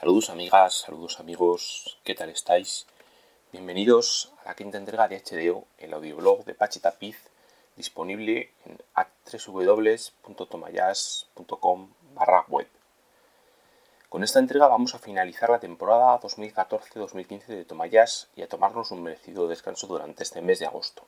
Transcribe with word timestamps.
Saludos 0.00 0.30
amigas, 0.30 0.74
saludos 0.74 1.18
amigos, 1.18 1.98
¿qué 2.04 2.14
tal 2.14 2.30
estáis? 2.30 2.86
Bienvenidos 3.50 4.32
a 4.44 4.50
la 4.50 4.54
quinta 4.54 4.78
entrega 4.78 5.08
de 5.08 5.18
HDO, 5.18 5.64
el 5.76 5.92
audioblog 5.92 6.44
de 6.44 6.54
Pachi 6.54 6.78
Tapiz, 6.78 7.16
disponible 7.74 8.52
en 8.64 8.78
www.tomayas.com 8.94 11.90
barra 12.14 12.44
web. 12.46 12.68
Con 14.08 14.22
esta 14.22 14.38
entrega 14.38 14.68
vamos 14.68 14.94
a 14.94 15.00
finalizar 15.00 15.50
la 15.50 15.58
temporada 15.58 16.20
2014-2015 16.20 17.46
de 17.46 17.64
Tomayas 17.64 18.28
y 18.36 18.42
a 18.42 18.48
tomarnos 18.48 18.92
un 18.92 19.02
merecido 19.02 19.48
descanso 19.48 19.88
durante 19.88 20.22
este 20.22 20.42
mes 20.42 20.60
de 20.60 20.66
agosto. 20.66 21.02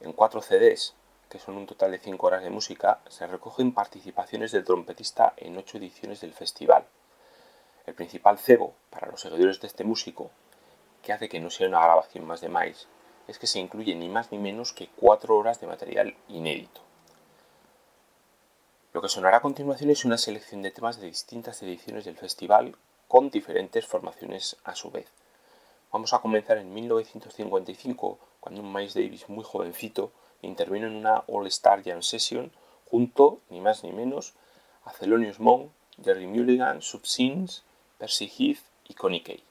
En 0.00 0.12
cuatro 0.12 0.42
CDs, 0.42 0.94
que 1.28 1.40
son 1.40 1.56
un 1.56 1.66
total 1.66 1.90
de 1.90 1.98
5 1.98 2.24
horas 2.24 2.44
de 2.44 2.50
música, 2.50 3.00
se 3.08 3.26
recogen 3.26 3.74
participaciones 3.74 4.52
del 4.52 4.64
trompetista 4.64 5.34
en 5.38 5.56
8 5.56 5.78
ediciones 5.78 6.20
del 6.20 6.32
festival. 6.32 6.86
El 7.84 7.94
principal 7.94 8.38
cebo 8.38 8.76
para 8.90 9.10
los 9.10 9.20
seguidores 9.20 9.60
de 9.60 9.66
este 9.66 9.82
músico 9.82 10.30
que 11.02 11.12
hace 11.12 11.28
que 11.28 11.40
no 11.40 11.50
sea 11.50 11.68
una 11.68 11.80
grabación 11.80 12.26
más 12.26 12.40
de 12.40 12.48
Miles 12.48 12.88
es 13.28 13.38
que 13.38 13.46
se 13.46 13.60
incluye 13.60 13.94
ni 13.94 14.08
más 14.08 14.32
ni 14.32 14.38
menos 14.38 14.72
que 14.72 14.88
cuatro 14.96 15.36
horas 15.36 15.60
de 15.60 15.66
material 15.66 16.14
inédito. 16.28 16.80
Lo 18.92 19.00
que 19.00 19.08
sonará 19.08 19.38
a 19.38 19.42
continuación 19.42 19.90
es 19.90 20.04
una 20.04 20.18
selección 20.18 20.62
de 20.62 20.70
temas 20.70 21.00
de 21.00 21.06
distintas 21.06 21.62
ediciones 21.62 22.04
del 22.04 22.16
festival 22.16 22.76
con 23.08 23.30
diferentes 23.30 23.86
formaciones 23.86 24.56
a 24.64 24.74
su 24.74 24.90
vez. 24.90 25.06
Vamos 25.92 26.12
a 26.12 26.20
comenzar 26.20 26.58
en 26.58 26.72
1955, 26.74 28.18
cuando 28.40 28.60
un 28.60 28.72
Miles 28.72 28.94
Davis 28.94 29.28
muy 29.28 29.44
jovencito 29.44 30.12
intervino 30.42 30.86
en 30.86 30.96
una 30.96 31.24
All-Star 31.26 31.82
Jam 31.84 32.02
Session 32.02 32.52
junto, 32.90 33.40
ni 33.48 33.60
más 33.60 33.84
ni 33.84 33.92
menos, 33.92 34.34
a 34.84 34.92
Thelonious 34.92 35.40
Monk, 35.40 35.70
Jerry 36.02 36.26
Mulligan, 36.26 36.82
Subscenes, 36.82 37.62
Percy 37.98 38.26
Heath 38.26 38.60
y 38.88 38.94
Connie 38.94 39.22
Kay. 39.22 39.42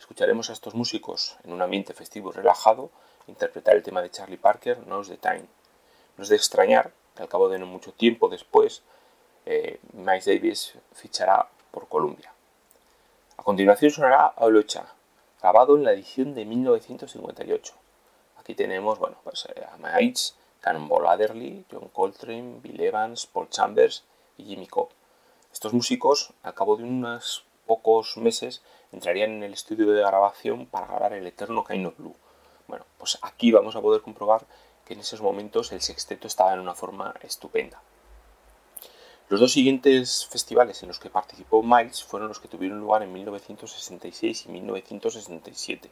Escucharemos 0.00 0.48
a 0.48 0.54
estos 0.54 0.74
músicos 0.74 1.36
en 1.44 1.52
un 1.52 1.60
ambiente 1.60 1.92
festivo 1.92 2.30
y 2.30 2.32
relajado 2.32 2.90
interpretar 3.26 3.76
el 3.76 3.82
tema 3.82 4.00
de 4.00 4.10
Charlie 4.10 4.38
Parker, 4.38 4.86
Now's 4.86 5.08
the 5.08 5.18
Time. 5.18 5.44
No 6.16 6.24
es 6.24 6.30
de 6.30 6.36
extrañar 6.36 6.90
que 7.14 7.22
al 7.22 7.28
cabo 7.28 7.50
de 7.50 7.58
no 7.58 7.66
mucho 7.66 7.92
tiempo 7.92 8.30
después, 8.30 8.82
eh, 9.44 9.78
Miles 9.92 10.24
Davis 10.24 10.74
fichará 10.94 11.48
por 11.70 11.86
Columbia. 11.86 12.32
A 13.36 13.42
continuación 13.42 13.90
sonará 13.90 14.32
Olocha, 14.36 14.86
grabado 15.40 15.76
en 15.76 15.84
la 15.84 15.92
edición 15.92 16.34
de 16.34 16.46
1958. 16.46 17.74
Aquí 18.38 18.54
tenemos 18.54 18.98
bueno, 18.98 19.18
pues, 19.22 19.46
eh, 19.54 19.66
a 19.70 19.76
Miles, 19.76 20.34
Cannonball 20.62 21.08
Adderley, 21.08 21.66
John 21.70 21.88
Coltrane, 21.88 22.58
Bill 22.62 22.80
Evans, 22.80 23.26
Paul 23.26 23.50
Chambers 23.50 24.04
y 24.38 24.44
Jimmy 24.44 24.66
Cobb. 24.66 24.88
Estos 25.52 25.74
músicos, 25.74 26.32
al 26.42 26.54
cabo 26.54 26.76
de 26.76 26.84
unos 26.84 27.44
pocos 27.66 28.16
meses, 28.16 28.62
entrarían 28.92 29.30
en 29.30 29.42
el 29.42 29.52
estudio 29.52 29.90
de 29.90 30.00
grabación 30.00 30.66
para 30.66 30.86
grabar 30.86 31.12
el 31.12 31.26
eterno 31.26 31.64
Kind 31.64 31.96
Blue. 31.96 32.16
Bueno, 32.66 32.86
pues 32.98 33.18
aquí 33.22 33.52
vamos 33.52 33.76
a 33.76 33.80
poder 33.80 34.02
comprobar 34.02 34.46
que 34.84 34.94
en 34.94 35.00
esos 35.00 35.20
momentos 35.20 35.72
el 35.72 35.80
sexteto 35.80 36.26
estaba 36.26 36.52
en 36.54 36.60
una 36.60 36.74
forma 36.74 37.14
estupenda. 37.22 37.80
Los 39.28 39.38
dos 39.38 39.52
siguientes 39.52 40.26
festivales 40.26 40.82
en 40.82 40.88
los 40.88 40.98
que 40.98 41.08
participó 41.08 41.62
Miles 41.62 42.02
fueron 42.02 42.28
los 42.28 42.40
que 42.40 42.48
tuvieron 42.48 42.80
lugar 42.80 43.04
en 43.04 43.12
1966 43.12 44.46
y 44.46 44.48
1967. 44.48 45.90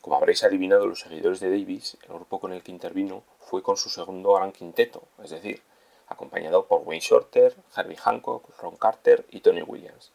Como 0.00 0.16
habréis 0.16 0.42
adivinado 0.42 0.88
los 0.88 0.98
seguidores 0.98 1.38
de 1.38 1.50
Davis, 1.50 1.96
el 2.02 2.14
grupo 2.14 2.40
con 2.40 2.52
el 2.52 2.64
que 2.64 2.72
intervino 2.72 3.22
fue 3.38 3.62
con 3.62 3.76
su 3.76 3.88
segundo 3.88 4.32
gran 4.32 4.50
quinteto, 4.50 5.04
es 5.22 5.30
decir, 5.30 5.62
acompañado 6.08 6.66
por 6.66 6.82
Wayne 6.82 7.00
Shorter, 7.00 7.54
Herbie 7.76 7.96
Hancock, 7.96 8.50
Ron 8.60 8.74
Carter 8.74 9.24
y 9.30 9.38
Tony 9.38 9.62
Williams. 9.62 10.10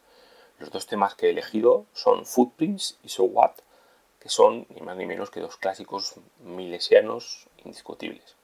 Los 0.58 0.70
dos 0.70 0.86
temas 0.86 1.14
que 1.14 1.26
he 1.26 1.30
elegido 1.30 1.86
son 1.92 2.26
Footprints 2.26 2.98
y 3.02 3.08
So 3.08 3.24
What, 3.24 3.52
que 4.18 4.28
son 4.28 4.66
ni 4.70 4.80
más 4.80 4.96
ni 4.96 5.06
menos 5.06 5.30
que 5.30 5.40
dos 5.40 5.56
clásicos 5.56 6.14
milesianos 6.40 7.46
indiscutibles. 7.64 8.34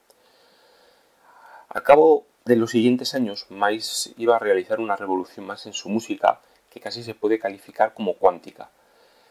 Al 1.69 1.83
cabo 1.83 2.25
de 2.45 2.55
los 2.55 2.71
siguientes 2.71 3.15
años, 3.15 3.47
Miles 3.49 4.13
iba 4.17 4.37
a 4.37 4.39
realizar 4.39 4.79
una 4.79 4.95
revolución 4.95 5.45
más 5.45 5.65
en 5.65 5.73
su 5.73 5.89
música 5.89 6.39
que 6.69 6.79
casi 6.79 7.03
se 7.03 7.15
puede 7.15 7.39
calificar 7.39 7.93
como 7.93 8.13
cuántica. 8.13 8.69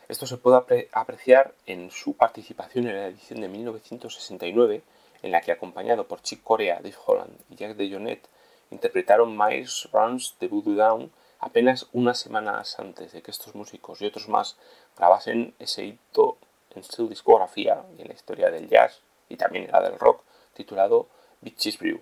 Esto 0.09 0.27
se 0.27 0.37
puede 0.37 0.89
apreciar 0.93 1.55
en 1.65 1.91
su 1.91 2.15
participación 2.15 2.87
en 2.87 2.97
la 2.97 3.06
edición 3.06 3.41
de 3.41 3.49
1969, 3.49 4.83
en 5.22 5.31
la 5.31 5.41
que 5.41 5.53
acompañado 5.53 6.06
por 6.06 6.21
Chick 6.21 6.43
Corea, 6.43 6.77
Dave 6.77 6.95
Holland 7.06 7.39
y 7.49 7.56
Jack 7.56 7.77
DeJohnette 7.77 8.28
interpretaron 8.71 9.37
Miles 9.37 9.89
Runs 9.93 10.34
The 10.39 10.49
Voodoo 10.49 10.75
Down 10.75 11.11
apenas 11.44 11.88
unas 11.93 12.19
semanas 12.19 12.78
antes 12.81 13.12
de 13.12 13.21
que 13.21 13.31
estos 13.31 13.55
músicos 13.55 14.00
y 14.00 14.06
otros 14.06 14.31
más 14.31 14.56
grabasen 14.97 15.55
ese 15.59 15.84
hito 15.84 16.38
en 16.75 16.82
su 16.82 17.06
discografía 17.06 17.84
y 17.99 18.00
en 18.00 18.09
la 18.09 18.15
historia 18.15 18.50
del 18.50 18.66
jazz 18.66 19.03
y 19.28 19.37
también 19.37 19.66
en 19.66 19.72
la 19.72 19.83
del 19.83 19.99
rock, 19.99 20.22
titulado 20.54 21.06
Bitches 21.43 21.78
Brew. 21.78 22.00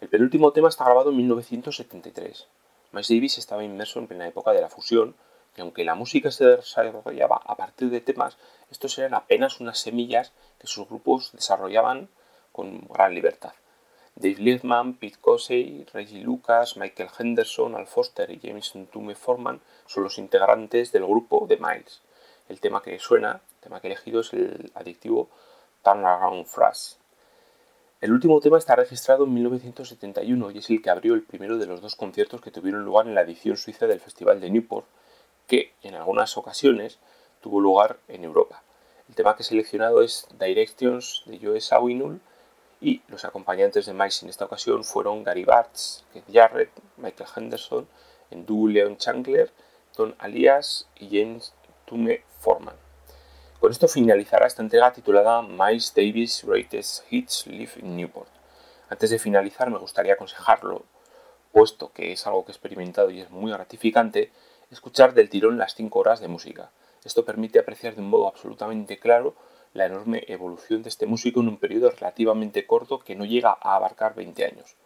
El 0.00 0.08
penúltimo 0.08 0.50
tema 0.52 0.70
está 0.70 0.84
grabado 0.86 1.10
en 1.10 1.18
1973. 1.18 2.48
Miles 2.92 3.08
Davis 3.08 3.36
estaba 3.36 3.64
inmerso 3.64 3.98
en 3.98 4.06
plena 4.06 4.26
época 4.26 4.52
de 4.52 4.62
la 4.62 4.70
fusión, 4.70 5.14
y 5.54 5.60
aunque 5.60 5.84
la 5.84 5.94
música 5.94 6.30
se 6.30 6.46
desarrollaba 6.46 7.36
a 7.44 7.56
partir 7.56 7.90
de 7.90 8.00
temas, 8.00 8.38
estos 8.70 8.96
eran 8.98 9.12
apenas 9.12 9.60
unas 9.60 9.78
semillas 9.78 10.32
que 10.58 10.66
sus 10.66 10.88
grupos 10.88 11.32
desarrollaban 11.32 12.08
con 12.50 12.88
gran 12.88 13.14
libertad. 13.14 13.52
Dave 14.14 14.36
Liebman, 14.38 14.94
Pete 14.94 15.18
Cosey, 15.20 15.86
Reggie 15.92 16.22
Lucas, 16.22 16.76
Michael 16.76 17.08
Henderson, 17.18 17.74
Al 17.74 17.86
Foster 17.86 18.30
y 18.30 18.40
James 18.40 18.72
Tume 18.92 19.14
Forman 19.14 19.60
son 19.86 20.04
los 20.04 20.18
integrantes 20.18 20.92
del 20.92 21.06
grupo 21.06 21.46
de 21.48 21.56
Miles. 21.56 22.02
El 22.48 22.60
tema 22.60 22.82
que 22.82 22.98
suena, 22.98 23.40
el 23.56 23.60
tema 23.62 23.80
que 23.80 23.88
he 23.88 23.92
elegido 23.92 24.20
es 24.20 24.32
el 24.34 24.70
adictivo 24.74 25.30
Turnaround 25.82 26.46
Phrase. 26.46 26.96
El 28.02 28.12
último 28.12 28.40
tema 28.40 28.58
está 28.58 28.76
registrado 28.76 29.24
en 29.24 29.34
1971 29.34 30.50
y 30.50 30.58
es 30.58 30.68
el 30.68 30.82
que 30.82 30.90
abrió 30.90 31.14
el 31.14 31.22
primero 31.22 31.56
de 31.56 31.66
los 31.66 31.80
dos 31.80 31.96
conciertos 31.96 32.40
que 32.40 32.50
tuvieron 32.50 32.84
lugar 32.84 33.06
en 33.06 33.14
la 33.14 33.22
edición 33.22 33.56
suiza 33.56 33.86
del 33.86 34.00
Festival 34.00 34.40
de 34.40 34.50
Newport, 34.50 34.86
que 35.46 35.72
en 35.82 35.94
algunas 35.94 36.36
ocasiones 36.36 36.98
tuvo 37.40 37.60
lugar 37.60 37.98
en 38.08 38.24
Europa. 38.24 38.62
El 39.08 39.14
tema 39.14 39.36
que 39.36 39.42
he 39.42 39.46
seleccionado 39.46 40.02
es 40.02 40.26
Directions 40.38 41.22
de 41.26 41.38
Joe 41.38 41.60
Sawinul 41.60 42.20
y 42.82 43.00
los 43.06 43.24
acompañantes 43.24 43.86
de 43.86 43.94
Miles 43.94 44.22
en 44.24 44.28
esta 44.28 44.44
ocasión 44.44 44.82
fueron 44.82 45.22
Gary 45.22 45.44
Bartz, 45.44 46.04
Keith 46.12 46.24
Jarrett, 46.30 46.72
Michael 46.96 47.30
Henderson, 47.34 47.88
Endu 48.30 48.66
Leon 48.66 48.96
Chandler, 48.96 49.52
Don 49.96 50.16
Alias 50.18 50.88
y 50.96 51.06
James 51.16 51.54
Tume 51.84 52.24
Forman. 52.40 52.74
Con 53.60 53.70
esto 53.70 53.86
finalizará 53.86 54.48
esta 54.48 54.62
entrega 54.62 54.92
titulada 54.92 55.42
Miles 55.42 55.94
Davis 55.94 56.42
Greatest 56.44 57.04
Hits 57.08 57.46
Live 57.46 57.74
in 57.76 57.96
Newport. 57.96 58.30
Antes 58.88 59.10
de 59.10 59.20
finalizar 59.20 59.70
me 59.70 59.78
gustaría 59.78 60.14
aconsejarlo, 60.14 60.84
puesto 61.52 61.92
que 61.92 62.10
es 62.10 62.26
algo 62.26 62.44
que 62.44 62.50
he 62.50 62.54
experimentado 62.54 63.10
y 63.10 63.20
es 63.20 63.30
muy 63.30 63.52
gratificante, 63.52 64.32
escuchar 64.72 65.14
del 65.14 65.28
tirón 65.28 65.56
las 65.56 65.76
5 65.76 65.96
horas 66.00 66.20
de 66.20 66.26
música. 66.26 66.72
Esto 67.04 67.24
permite 67.24 67.60
apreciar 67.60 67.94
de 67.94 68.00
un 68.00 68.10
modo 68.10 68.26
absolutamente 68.26 68.98
claro 68.98 69.36
la 69.74 69.86
enorme 69.86 70.24
evolución 70.28 70.82
de 70.82 70.88
este 70.88 71.06
músico 71.06 71.40
en 71.40 71.48
un 71.48 71.58
periodo 71.58 71.90
relativamente 71.90 72.66
corto 72.66 72.98
que 72.98 73.14
no 73.14 73.24
llega 73.24 73.56
a 73.60 73.76
abarcar 73.76 74.14
20 74.14 74.44
años. 74.44 74.76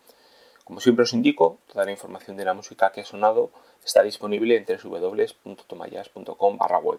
Como 0.65 0.81
siempre 0.81 1.05
os 1.05 1.12
indico, 1.12 1.59
toda 1.73 1.85
la 1.85 1.93
información 1.93 2.37
de 2.37 2.44
la 2.44 2.55
música 2.55 2.91
que 2.91 3.00
ha 3.00 3.05
sonado 3.05 3.50
está 3.85 4.03
disponible 4.03 4.56
en 4.56 4.65
www.tomayas.com 4.65 6.59
barra 6.59 6.79
web. 6.79 6.99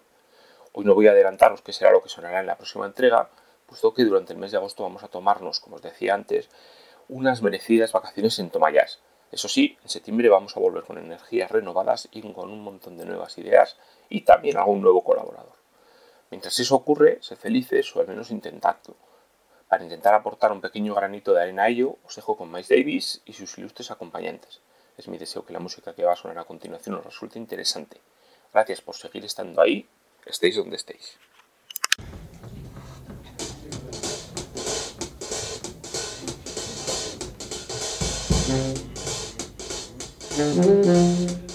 Hoy 0.72 0.86
no 0.86 0.96
voy 0.96 1.08
a 1.08 1.12
adelantaros 1.12 1.62
qué 1.62 1.74
será 1.74 1.92
lo 1.92 2.02
que 2.02 2.08
sonará 2.08 2.40
en 2.40 2.48
la 2.48 2.56
próxima 2.56 2.86
entrega, 2.86 3.30
puesto 3.66 3.94
que 3.94 4.06
durante 4.06 4.34
el 4.34 4.40
mes 4.40 4.52
de 4.52 4.58
agosto 4.58 4.84
vamos 4.84 5.04
a 5.04 5.10
tomarnos, 5.10 5.60
como 5.60 5.76
os 5.76 5.82
decía 5.82 6.14
antes, 6.14 6.50
unas 7.10 7.42
merecidas 7.42 7.92
vacaciones 7.92 8.40
en 8.40 8.52
Tomayas. 8.52 9.02
Eso 9.32 9.50
sí, 9.50 9.78
en 9.84 9.90
septiembre 9.90 10.30
vamos 10.30 10.56
a 10.56 10.62
volver 10.62 10.84
con 10.84 10.98
energías 10.98 11.52
renovadas 11.52 12.08
y 12.12 12.22
con 12.32 12.50
un 12.50 12.64
montón 12.64 12.98
de 12.98 13.06
nuevas 13.06 13.38
ideas 13.38 13.76
y 14.08 14.22
también 14.22 14.58
algún 14.58 14.82
nuevo 14.82 15.04
colaborador. 15.04 15.57
Mientras 16.30 16.60
eso 16.60 16.76
ocurre, 16.76 17.20
sé 17.22 17.36
felices 17.36 17.96
o 17.96 18.02
al 18.02 18.08
menos 18.08 18.32
intentadlo. 18.32 18.96
Para 19.70 19.84
intentar 19.84 20.14
aportar 20.14 20.52
un 20.52 20.62
pequeño 20.62 20.96
granito 20.96 21.34
de 21.34 21.42
arena 21.42 21.64
a 21.64 21.70
ello, 21.70 21.98
os 22.06 22.16
dejo 22.16 22.38
con 22.38 22.52
Miles 22.52 22.70
Davis 22.70 23.22
y 23.26 23.34
sus 23.34 23.58
ilustres 23.58 23.92
acompañantes. 23.92 24.62
Es 24.98 25.08
mi 25.08 25.18
deseo 25.18 25.46
que 25.46 25.54
la 25.54 25.60
música 25.60 25.94
que 25.94 26.06
va 26.06 26.14
a 26.14 26.16
sonar 26.16 26.40
a 26.40 26.46
continuación 26.46 26.96
os 26.96 27.06
resulte 27.06 27.38
interesante. 27.38 28.00
Gracias 28.54 28.82
por 28.82 28.96
seguir 28.96 29.26
estando 29.26 29.62
ahí, 29.62 29.88
estéis 30.26 30.56
donde 30.56 30.78
estéis. 30.78 31.18
Mm-hmm. 40.38 41.47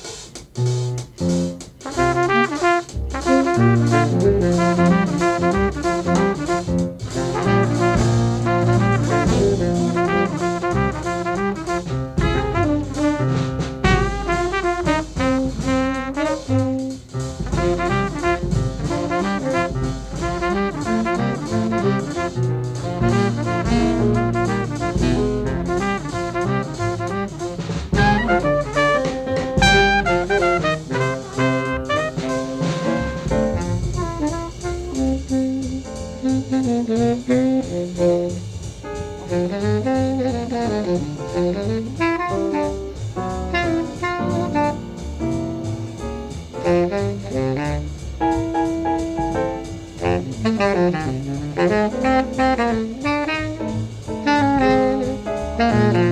Música 55.59 56.12